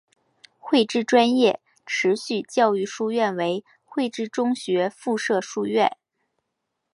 [0.57, 5.95] 汇知专业持续教育书院为汇知中学附设书院。